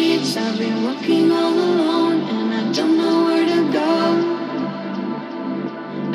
streets. 0.00 0.36
I've 0.36 0.58
been 0.58 0.82
walking 0.84 1.30
all 1.30 1.52
alone 1.52 2.20
and 2.34 2.54
I 2.54 2.72
don't 2.72 2.96
know 2.96 3.24
where 3.26 3.44
to 3.52 3.60
go. 3.70 3.92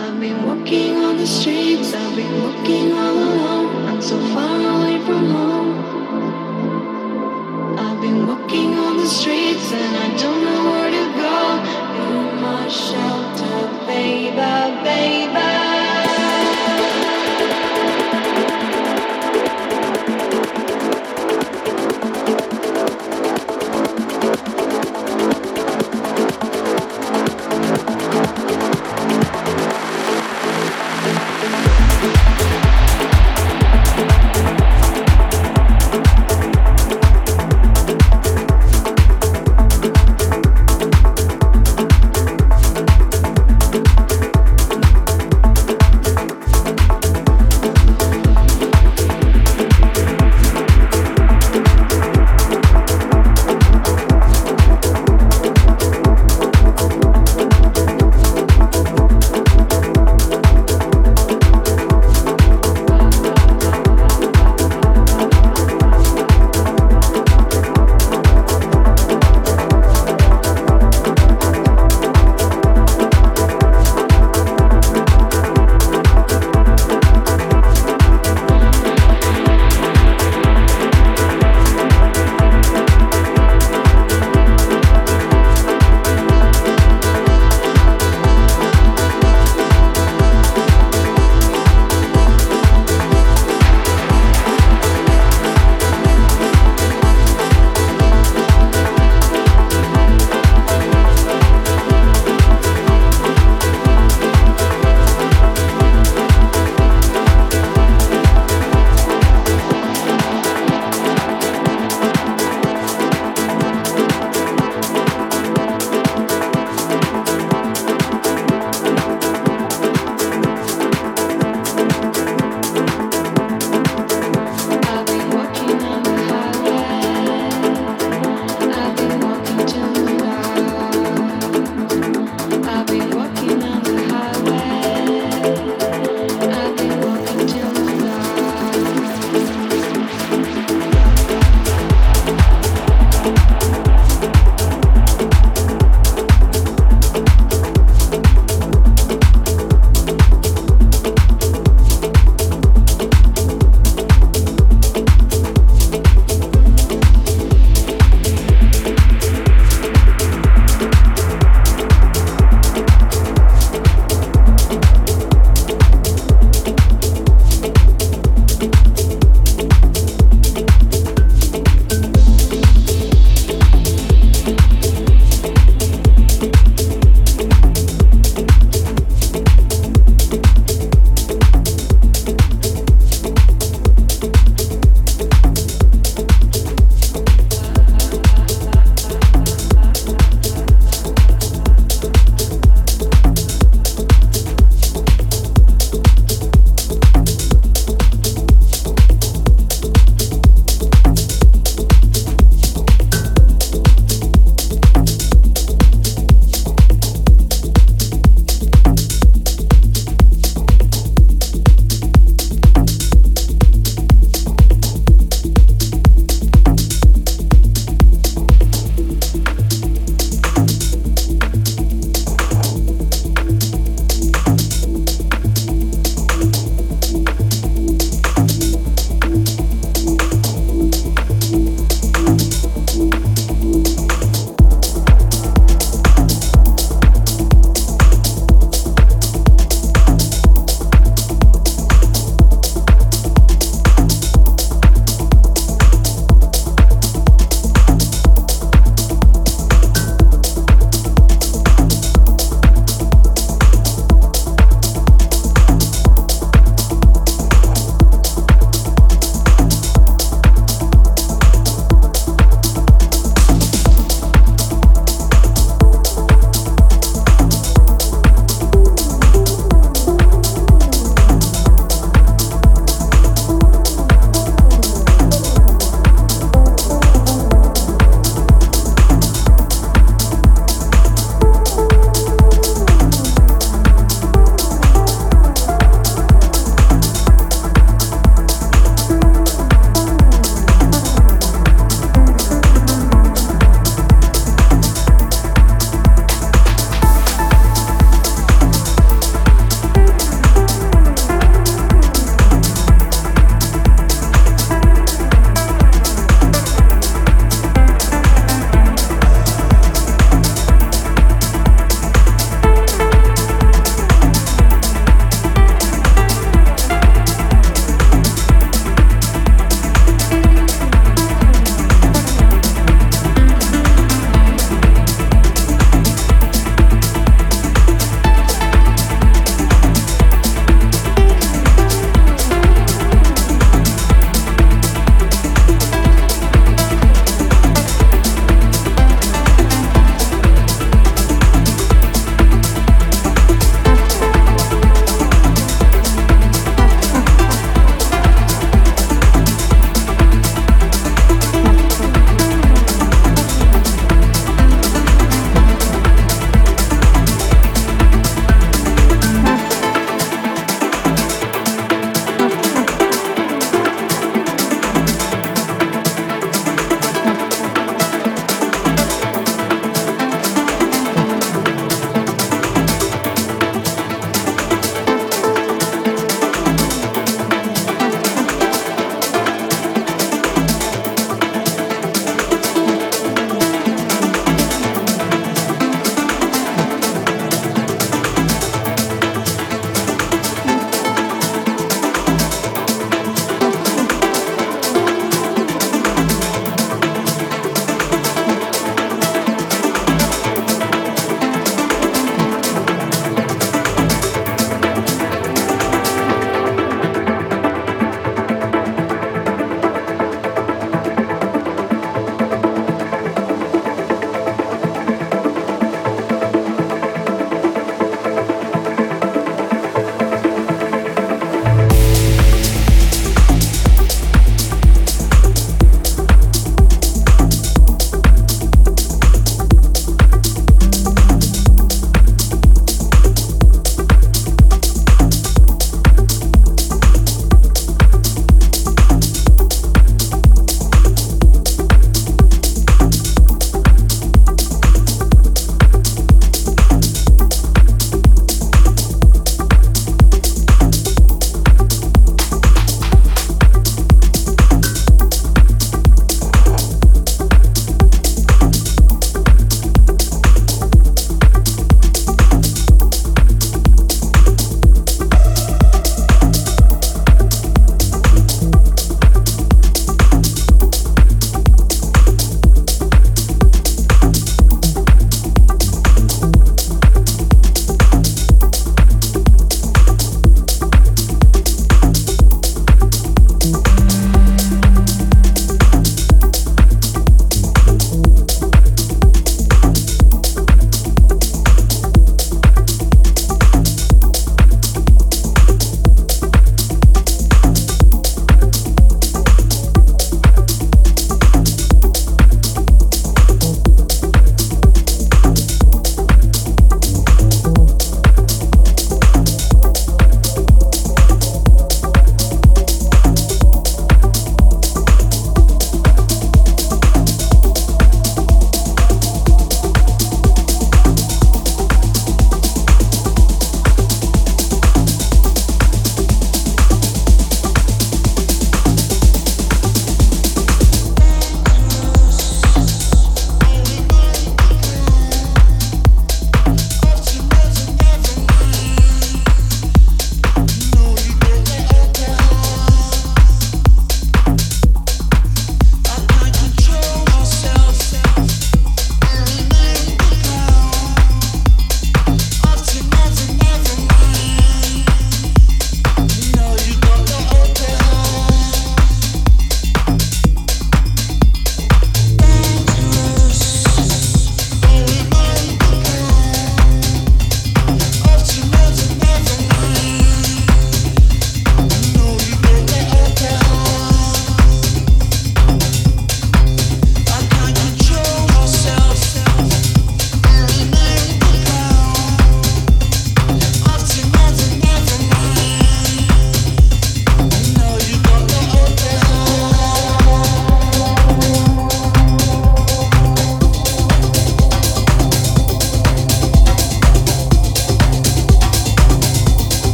I've 0.00 0.20
been 0.20 0.44
walking 0.46 0.96
on 0.96 1.16
the 1.16 1.26
streets. 1.26 1.94
I've 1.94 2.14
been 2.14 2.42
walking 2.42 2.92
all 2.92 3.16
alone. 3.28 3.88
I'm 3.88 4.02
so 4.02 4.18
far 4.34 4.56
away 4.74 4.98
from 5.06 5.24
home. 5.36 5.72
I've 7.78 8.00
been 8.02 8.26
walking 8.26 8.74
on 8.74 8.98
the 8.98 9.06
streets 9.06 9.72
and 9.72 9.96
I 10.04 10.08
don't 10.22 10.39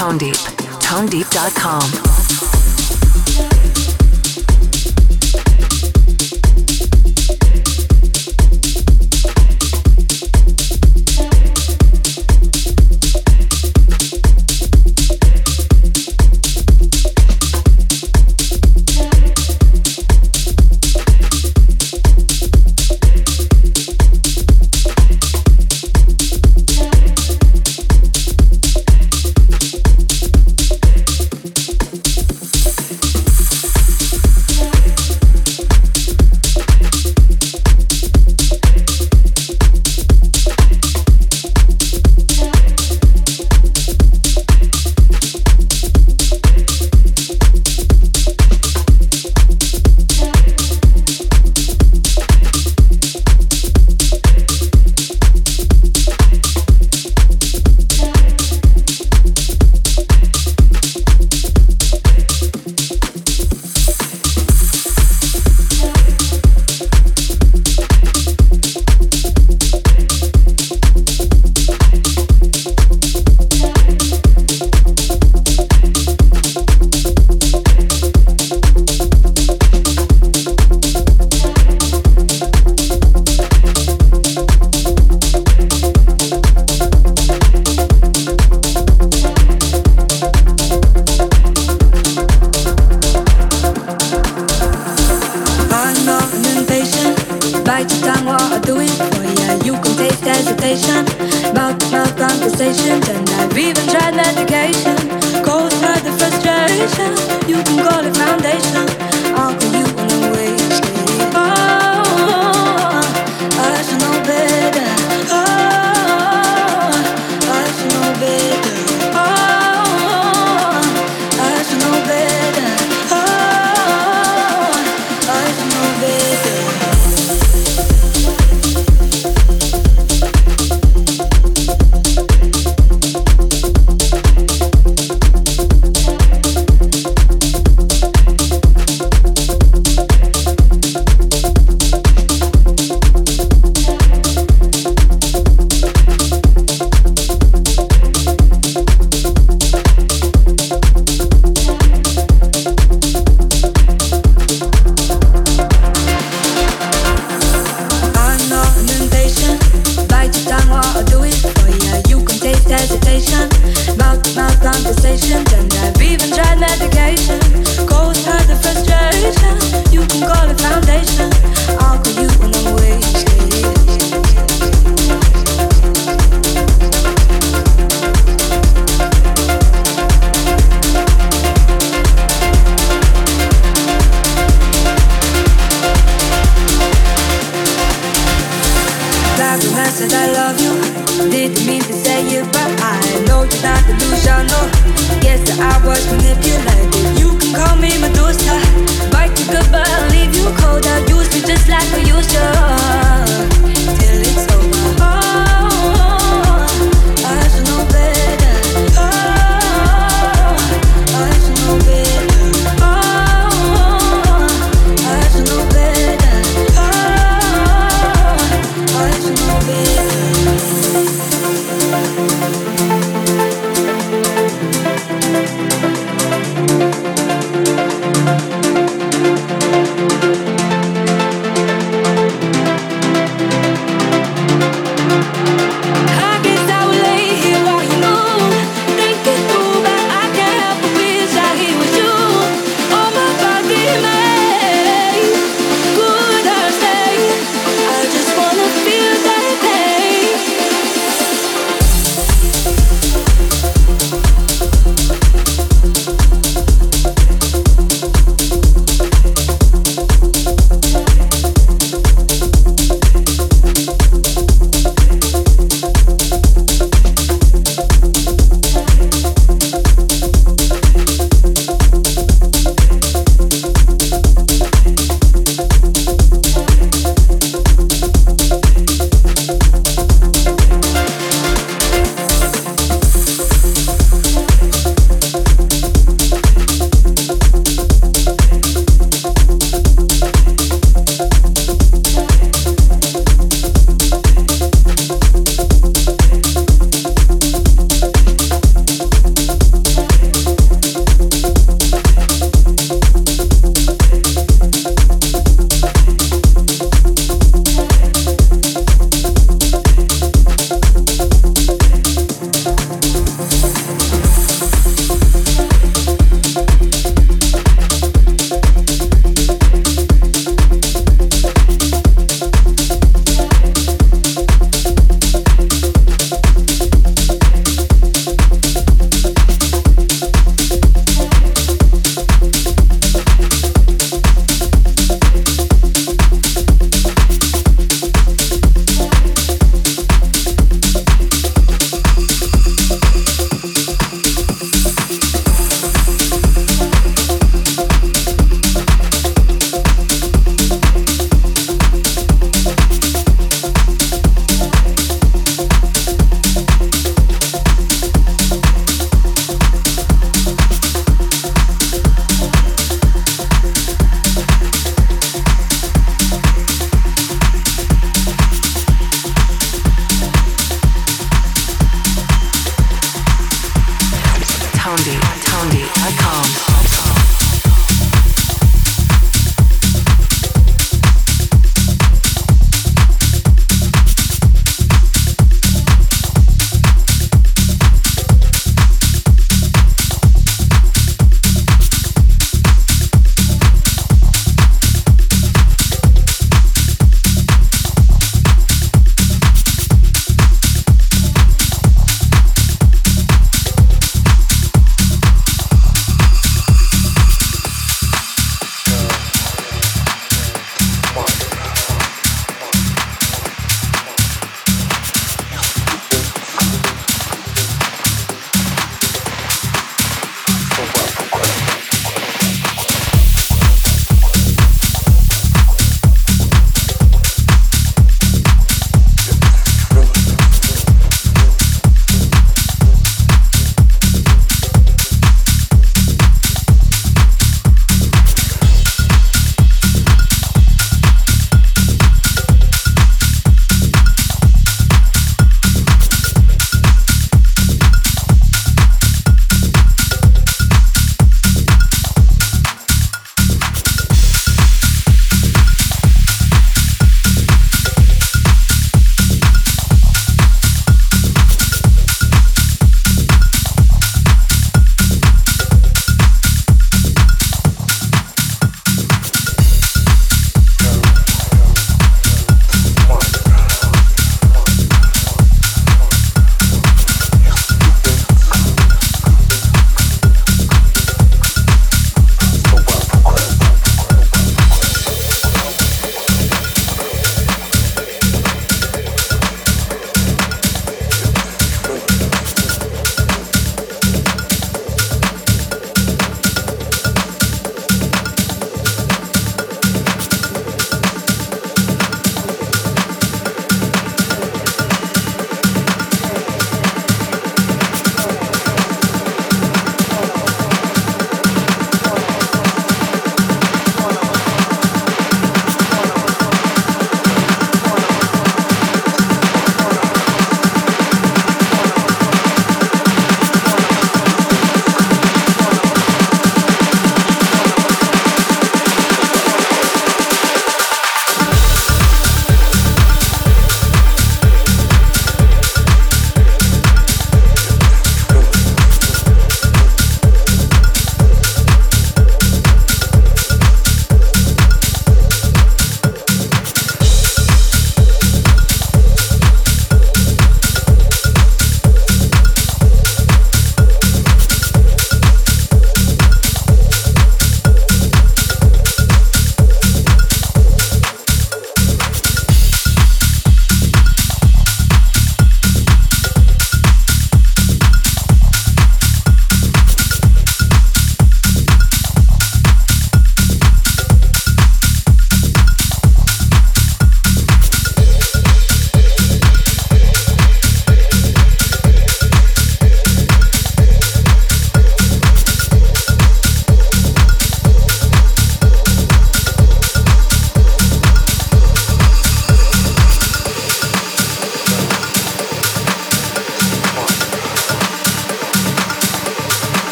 Tone 0.00 0.16
Deep. 0.16 0.34
ToneDeep.com. 0.80 2.09